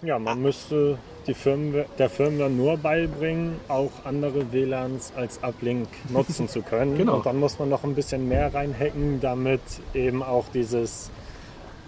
[0.03, 6.49] Ja, man müsste die Firmware, der Firmware nur beibringen, auch andere WLANs als Uplink nutzen
[6.49, 6.97] zu können.
[6.99, 7.17] Genau.
[7.17, 9.63] Und dann muss man noch ein bisschen mehr reinhacken, damit
[9.95, 11.11] eben auch dieses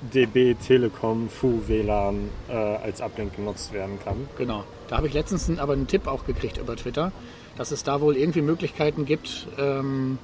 [0.00, 4.28] DB Telekom Fu WLAN äh, als Uplink genutzt werden kann.
[4.36, 4.64] Genau.
[4.88, 7.12] Da habe ich letztens aber einen Tipp auch gekriegt über Twitter,
[7.56, 10.18] dass es da wohl irgendwie Möglichkeiten gibt ähm,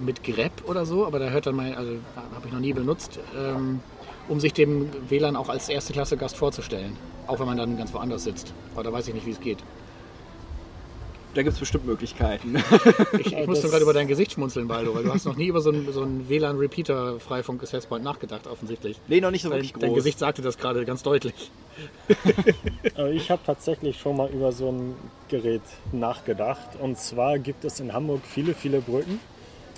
[0.00, 3.18] mit grep oder so, aber da hört dann mal, also habe ich noch nie benutzt,
[3.36, 3.80] ähm,
[4.28, 6.96] um sich dem WLAN auch als erste Klasse Gast vorzustellen.
[7.26, 8.52] Auch wenn man dann ganz woanders sitzt.
[8.74, 9.58] Aber da weiß ich nicht, wie es geht.
[11.36, 12.56] Da gibt es bestimmt Möglichkeiten.
[13.18, 15.60] Ich, ich musste gerade über dein Gesicht schmunzeln, Baldo, weil du hast noch nie über
[15.60, 18.98] so einen, so einen WLAN-Repeater-Freifunk Access Point nachgedacht, offensichtlich.
[19.08, 19.82] nee, noch nicht so Dein, wirklich groß.
[19.82, 21.50] dein Gesicht sagte das gerade ganz deutlich.
[22.96, 24.94] Äh, Ich habe tatsächlich schon mal über so ein
[25.28, 25.60] Gerät
[25.92, 26.70] nachgedacht.
[26.80, 29.20] Und zwar gibt es in Hamburg viele, viele Brücken.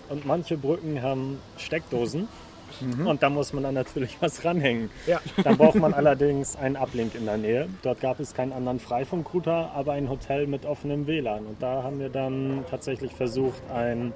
[0.09, 2.29] Und manche Brücken haben Steckdosen.
[3.04, 4.90] Und da muss man dann natürlich was ranhängen.
[5.07, 5.20] Ja.
[5.44, 7.68] Dann braucht man allerdings einen Uplink in der Nähe.
[7.83, 11.46] Dort gab es keinen anderen Freifunkrouter, aber ein Hotel mit offenem WLAN.
[11.46, 14.12] Und da haben wir dann tatsächlich versucht, einen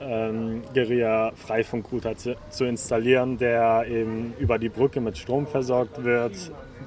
[0.00, 6.34] ähm, Guerilla Freifunkrouter zu, zu installieren, der eben über die Brücke mit Strom versorgt wird,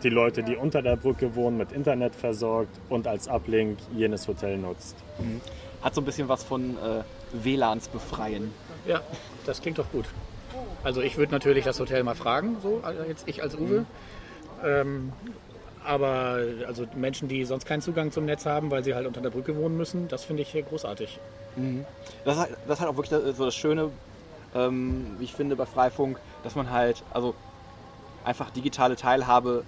[0.04, 4.58] die Leute, die unter der Brücke wohnen, mit Internet versorgt und als Uplink jenes Hotel
[4.58, 4.95] nutzt.
[5.82, 8.54] Hat so ein bisschen was von äh, WLANs befreien.
[8.88, 9.01] Ja,
[9.45, 10.06] das klingt doch gut.
[10.84, 13.86] Also ich würde natürlich das Hotel mal fragen, so also jetzt ich als Uwe.
[14.64, 15.12] Ähm,
[15.84, 19.32] aber also Menschen, die sonst keinen Zugang zum Netz haben, weil sie halt unter der
[19.32, 21.20] Brücke wohnen müssen, das finde ich großartig.
[22.24, 23.90] Das ist, halt, das ist halt auch wirklich so das Schöne,
[24.56, 27.34] ähm, wie ich finde, bei Freifunk, dass man halt, also
[28.24, 29.64] einfach digitale Teilhabe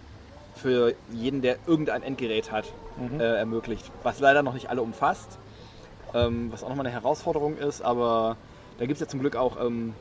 [0.56, 2.66] für jeden, der irgendein Endgerät hat,
[3.20, 3.92] äh, ermöglicht.
[4.04, 5.40] Was leider noch nicht alle umfasst,
[6.14, 8.38] ähm, was auch nochmal eine Herausforderung ist, aber
[8.78, 9.96] da gibt es ja zum Glück auch ähm,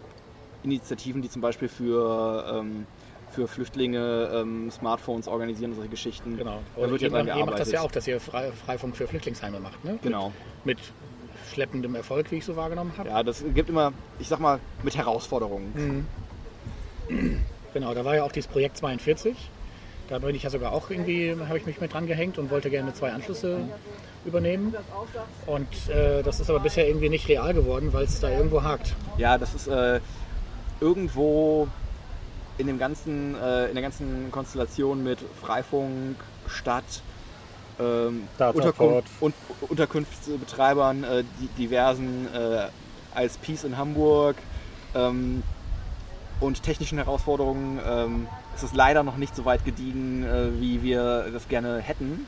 [0.62, 2.86] Initiativen, die zum Beispiel für, ähm,
[3.30, 6.36] für Flüchtlinge ähm, Smartphones organisieren und solche Geschichten.
[6.36, 6.60] Genau.
[6.76, 9.06] Da wird ja ihr, dran ihr macht das ja auch, dass ihr Frei, Freifunk für
[9.06, 9.98] Flüchtlingsheime macht, ne?
[10.02, 10.32] Genau.
[10.64, 10.78] Mit
[11.52, 13.08] schleppendem Erfolg, wie ich so wahrgenommen habe.
[13.08, 16.06] Ja, das gibt immer, ich sag mal, mit Herausforderungen.
[17.74, 19.36] Genau, da war ja auch dieses Projekt 42.
[20.08, 22.70] Da bin ich ja sogar auch irgendwie, habe ich mich mit dran gehängt und wollte
[22.70, 23.60] gerne zwei Anschlüsse
[24.24, 24.74] übernehmen.
[25.46, 28.94] Und äh, das ist aber bisher irgendwie nicht real geworden, weil es da irgendwo hakt.
[29.16, 30.00] Ja, das ist äh,
[30.82, 31.68] irgendwo
[32.58, 36.16] in, dem ganzen, äh, in der ganzen Konstellation mit Freifunk,
[36.48, 37.02] Stadt,
[37.80, 38.28] ähm.
[38.38, 39.34] Unterkunft, und,
[39.68, 42.68] Unterkunftsbetreibern, äh, die, diversen äh,
[43.24, 44.36] ISPs in Hamburg
[44.94, 45.42] ähm,
[46.40, 51.30] und technischen Herausforderungen ähm, ist es leider noch nicht so weit gediegen, äh, wie wir
[51.32, 52.26] das gerne hätten.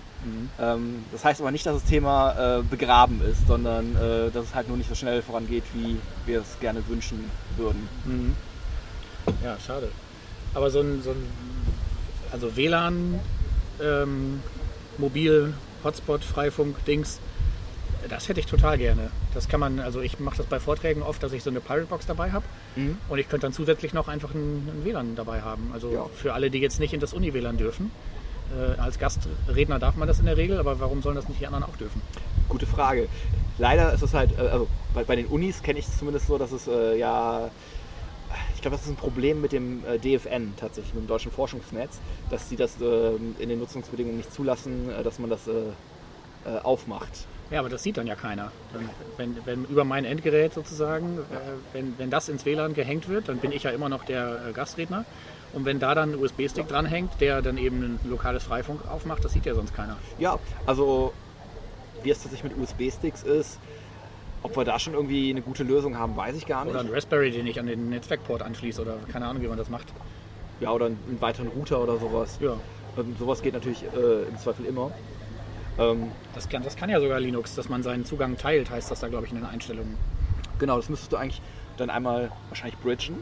[0.59, 4.55] Ähm, das heißt aber nicht, dass das Thema äh, begraben ist, sondern äh, dass es
[4.55, 7.89] halt nur nicht so schnell vorangeht, wie wir es gerne wünschen würden.
[9.43, 9.91] Ja, schade.
[10.55, 11.27] Aber so ein, so ein
[12.33, 13.21] also WLAN,
[13.83, 14.43] ähm,
[14.99, 17.21] Mobil, Hotspot, Freifunk, Dings,
[18.09, 19.11] das hätte ich total gerne.
[19.35, 21.87] Das kann man, also ich mache das bei Vorträgen oft, dass ich so eine Pirate
[21.87, 22.45] Box dabei habe
[23.09, 25.71] und ich könnte dann zusätzlich noch einfach ein, ein WLAN dabei haben.
[25.73, 26.07] Also Ja.
[26.15, 27.91] für alle, die jetzt nicht in das Uni-WLAN dürfen.
[28.55, 31.47] Äh, als Gastredner darf man das in der Regel, aber warum sollen das nicht die
[31.47, 32.03] anderen auch dürfen?
[32.49, 33.09] Gute Frage.
[33.59, 36.37] Leider ist es halt, äh, also bei, bei den Unis kenne ich es zumindest so,
[36.37, 37.51] dass es äh, ja,
[38.55, 42.01] ich glaube, das ist ein Problem mit dem äh, DFN tatsächlich, mit dem deutschen Forschungsnetz,
[42.31, 45.53] dass sie das äh, in den Nutzungsbedingungen nicht zulassen, äh, dass man das äh,
[46.63, 47.27] aufmacht.
[47.51, 48.51] Ja, aber das sieht dann ja keiner.
[49.17, 51.23] Wenn, wenn über mein Endgerät sozusagen, äh,
[51.73, 54.53] wenn, wenn das ins WLAN gehängt wird, dann bin ich ja immer noch der äh,
[54.53, 55.05] Gastredner.
[55.53, 59.33] Und wenn da dann ein USB-Stick dranhängt, der dann eben ein lokales Freifunk aufmacht, das
[59.33, 59.97] sieht ja sonst keiner.
[60.19, 61.13] Ja, also
[62.03, 63.59] wie es tatsächlich mit USB-Sticks ist,
[64.43, 66.75] ob wir da schon irgendwie eine gute Lösung haben, weiß ich gar nicht.
[66.75, 69.71] Oder ein Raspberry, den ich an den Netzwerkport anschließe oder keine Ahnung, wie man das
[69.71, 69.87] macht.
[70.61, 72.39] Ja, oder einen weiteren Router oder sowas.
[72.41, 72.57] Ja,
[72.99, 74.91] Ähm, sowas geht natürlich äh, im Zweifel immer.
[75.79, 79.01] Ähm, das kann, das kann ja sogar Linux, dass man seinen Zugang teilt, heißt das
[79.01, 79.97] da, glaube ich, in den Einstellungen.
[80.59, 81.43] genau, das müsstest du eigentlich
[81.77, 83.17] dann einmal wahrscheinlich bridgen.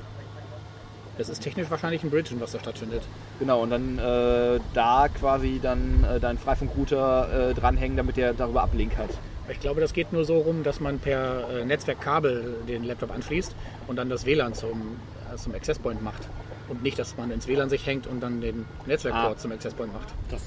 [1.19, 3.03] Das ist technisch wahrscheinlich ein Bridgen, was da stattfindet.
[3.39, 8.63] Genau, und dann äh, da quasi dann äh, deinen Freifunkrouter äh, dranhängen, damit der darüber
[8.63, 9.11] Ablink hat.
[9.51, 13.55] Ich glaube, das geht nur so rum, dass man per äh, Netzwerkkabel den Laptop anschließt
[13.89, 14.97] und dann das WLAN zum,
[15.33, 16.23] äh, zum Access Point macht.
[16.69, 19.39] Und nicht, dass man ins WLAN sich hängt und dann den Netzwerkport Ah.
[19.39, 20.09] zum Access Point macht.
[20.31, 20.41] Das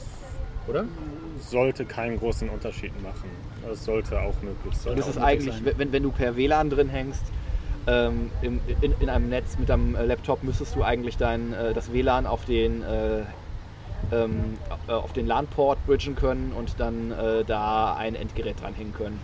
[0.68, 0.86] Oder?
[1.40, 3.30] sollte keinen großen Unterschied machen.
[3.68, 4.96] Das sollte auch möglich sein.
[4.96, 5.74] Das ist eigentlich, sein.
[5.78, 7.24] wenn, wenn du per WLAN drin hängst,
[7.88, 11.74] ähm, im, in, in einem Netz mit deinem äh, Laptop müsstest du eigentlich dein, äh,
[11.74, 13.22] das WLAN auf den, äh,
[14.12, 19.20] ähm, äh, auf den LAN-Port bridgen können und dann äh, da ein Endgerät dranhängen können.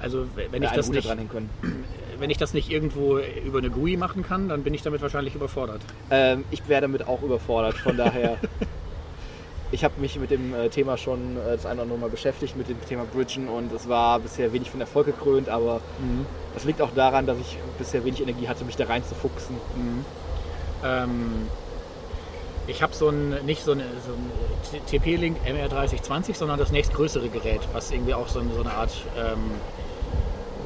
[0.00, 1.08] Also wenn ich, das nicht,
[2.18, 5.34] wenn ich das nicht irgendwo über eine GUI machen kann, dann bin ich damit wahrscheinlich
[5.34, 5.80] überfordert.
[6.10, 8.38] Ähm, ich wäre damit auch überfordert, von daher.
[9.72, 12.56] Ich habe mich mit dem äh, Thema schon äh, das eine oder andere Mal beschäftigt,
[12.56, 15.80] mit dem Thema Bridgen und es war bisher wenig von Erfolg gekrönt, aber
[16.54, 19.56] das liegt auch daran, dass ich bisher wenig Energie hatte, mich da reinzufuchsen.
[20.84, 21.48] Ähm,
[22.68, 27.60] ich habe so ein, nicht so, eine, so ein TP-Link MR3020, sondern das nächstgrößere Gerät,
[27.72, 29.50] was irgendwie auch so, so eine Art ähm,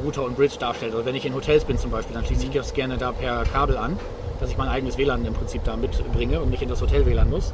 [0.02, 0.94] Router und Bridge darstellt.
[0.94, 3.44] Also wenn ich in Hotels bin zum Beispiel, dann schließe ich das gerne da per
[3.44, 3.98] Kabel an,
[4.40, 7.28] dass ich mein eigenes WLAN im Prinzip da mitbringe und nicht in das Hotel WLAN
[7.28, 7.52] muss.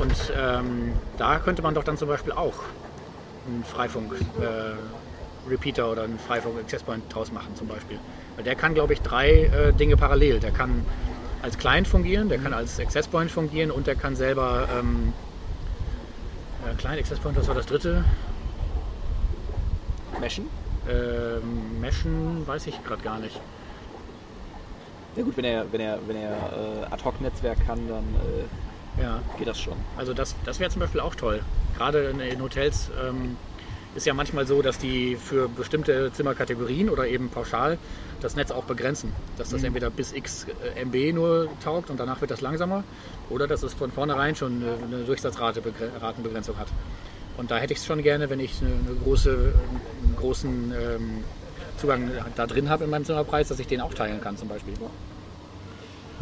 [0.00, 2.54] Und ähm, da könnte man doch dann zum Beispiel auch
[3.46, 7.98] einen Freifunk-Repeater äh, oder einen Freifunk-Access-Point draus machen zum Beispiel.
[8.36, 10.40] Weil der kann, glaube ich, drei äh, Dinge parallel.
[10.40, 10.86] Der kann
[11.42, 15.12] als Client fungieren, der kann als Access Point fungieren und der kann selber ähm,
[16.66, 18.04] äh, Client Access Point, was war das dritte?
[20.20, 20.46] Meshen?
[20.88, 23.40] Ähm, Meshen weiß ich gerade gar nicht.
[25.16, 28.44] Ja gut, wenn er, wenn er, wenn er äh, Ad-Hoc-Netzwerk kann, dann äh,
[29.00, 29.20] ja.
[29.38, 29.76] geht das schon.
[29.96, 31.40] Also das, das wäre zum Beispiel auch toll.
[31.76, 33.36] Gerade in, in Hotels ähm,
[33.94, 37.78] ist ja manchmal so, dass die für bestimmte Zimmerkategorien oder eben pauschal
[38.20, 39.12] das Netz auch begrenzen.
[39.36, 39.68] Dass das mhm.
[39.68, 42.84] entweder bis x äh, MB nur taugt und danach wird das langsamer
[43.28, 46.68] oder dass es von vornherein schon eine Durchsatzratenbegrenzung hat.
[47.36, 51.24] Und da hätte ich es schon gerne, wenn ich eine große, einen großen ähm,
[51.78, 54.74] Zugang da drin habe in meinem Zimmerpreis, dass ich den auch teilen kann zum Beispiel.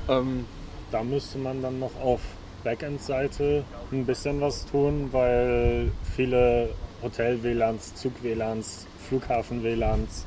[0.09, 0.45] Ähm,
[0.91, 2.21] da müsste man dann noch auf
[2.65, 6.71] Backend-Seite ein bisschen was tun, weil viele
[7.03, 10.27] Hotel-WLANs, Zug-WLANs, Flughafen-WLANs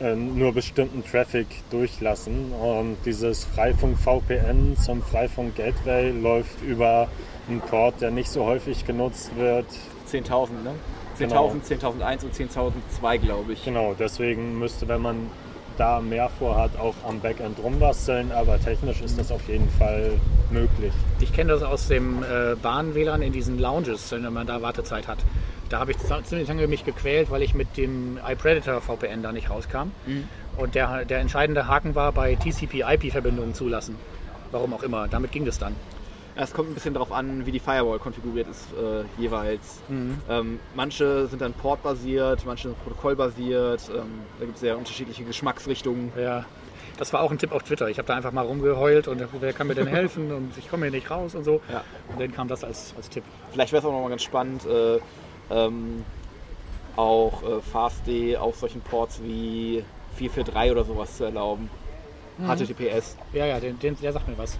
[0.00, 2.52] ähm, nur bestimmten Traffic durchlassen.
[2.52, 7.08] Und dieses Freifunk VPN zum Freifunk Gateway läuft über
[7.48, 9.66] einen Port, der nicht so häufig genutzt wird.
[10.10, 10.74] 10.000, ne?
[11.18, 11.48] 10.000, genau.
[11.48, 13.64] 10.001 und 10.002, glaube ich.
[13.64, 15.30] Genau, deswegen müsste, wenn man
[15.76, 20.12] da mehr vorhat, auch am Backend rumbasteln, aber technisch ist das auf jeden Fall
[20.50, 20.92] möglich.
[21.20, 25.18] Ich kenne das aus dem äh, Bahn-WLAN in diesen Lounges, wenn man da Wartezeit hat.
[25.68, 29.50] Da habe ich ziemlich lange mich gequält, weil ich mit dem iPredator VPN da nicht
[29.50, 29.90] rauskam.
[30.06, 30.28] Mhm.
[30.56, 33.96] Und der, der entscheidende Haken war bei TCP-IP-Verbindungen zulassen.
[34.52, 35.08] Warum auch immer.
[35.08, 35.74] Damit ging das dann.
[36.38, 39.80] Es kommt ein bisschen darauf an, wie die Firewall konfiguriert ist äh, jeweils.
[39.88, 40.20] Mhm.
[40.28, 43.88] Ähm, manche sind dann portbasiert, manche sind protokollbasiert.
[43.88, 46.12] Ähm, da gibt es sehr unterschiedliche Geschmacksrichtungen.
[46.14, 46.44] Ja,
[46.98, 47.88] das war auch ein Tipp auf Twitter.
[47.88, 50.86] Ich habe da einfach mal rumgeheult und wer kann mir denn helfen und ich komme
[50.86, 51.62] hier nicht raus und so.
[51.72, 51.82] Ja.
[52.10, 53.24] Und dann kam das als, als Tipp.
[53.52, 54.98] Vielleicht wäre es auch nochmal ganz spannend, äh,
[55.50, 56.04] ähm,
[56.96, 59.84] auch äh, FastD auf solchen Ports wie
[60.16, 61.70] 443 oder sowas zu erlauben.
[62.36, 62.46] Mhm.
[62.46, 63.16] HTTPS.
[63.32, 64.58] Ja, ja, den, den, der sagt mir was.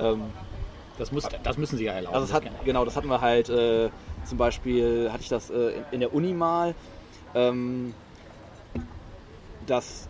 [0.00, 0.22] Ähm,
[1.00, 2.14] das, muss, das müssen sie ja erlauben.
[2.14, 3.88] Also das hat, genau, das hatten wir halt äh,
[4.24, 6.74] zum Beispiel, hatte ich das äh, in, in, der Uni mal,
[7.34, 7.94] ähm,
[9.66, 10.08] dass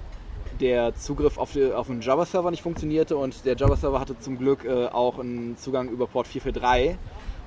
[0.61, 4.65] der Zugriff auf, die, auf einen Java-Server nicht funktionierte und der Java-Server hatte zum Glück
[4.65, 6.99] äh, auch einen Zugang über Port 443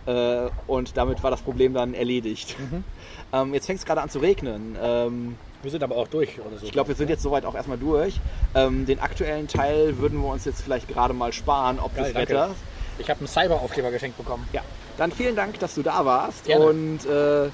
[0.05, 2.55] äh, und damit war das Problem dann erledigt.
[2.59, 2.83] Mhm.
[3.33, 4.77] Ähm, jetzt fängt es gerade an zu regnen.
[4.79, 6.67] Ähm, wir sind aber auch durch oder so.
[6.67, 8.19] Ich glaube, wir sind jetzt soweit auch erstmal durch.
[8.53, 12.13] Ähm, den aktuellen Teil würden wir uns jetzt vielleicht gerade mal sparen, ob Geil, des
[12.13, 12.51] Wetters.
[12.99, 14.47] Ich habe einen Cyber-Aufkleber geschenkt bekommen.
[14.53, 14.61] Ja.
[14.97, 16.45] Dann vielen Dank, dass du da warst.
[16.45, 16.65] Gerne.
[16.65, 17.49] Und äh,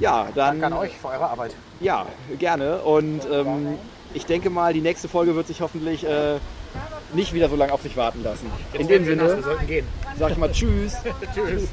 [0.00, 0.60] ja, dann.
[0.60, 1.54] Danke an euch für eure Arbeit.
[1.80, 2.06] Ja,
[2.38, 2.78] gerne.
[2.78, 3.78] Und ähm,
[4.14, 6.38] ich denke mal, die nächste Folge wird sich hoffentlich äh,
[7.14, 8.50] nicht wieder so lange auf sich warten lassen.
[8.72, 9.86] Jetzt In dem Sinne, wir sollten gehen.
[10.18, 10.96] Sag ich mal Tschüss.
[11.34, 11.68] tschüss.